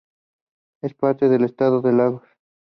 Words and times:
Es 0.81 0.95
parte 0.95 1.29
del 1.29 1.43
Estado 1.43 1.79
de 1.83 1.93
Lagos. 1.93 2.27